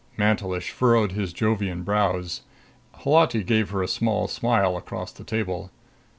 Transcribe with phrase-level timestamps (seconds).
[0.17, 2.41] Mantelish furrowed his Jovian brows.
[3.05, 5.69] Holati gave her a small smile across the table.